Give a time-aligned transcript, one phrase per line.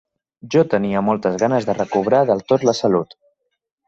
[0.53, 3.15] Jo tenia moltes ganes de recobrar del tot la salut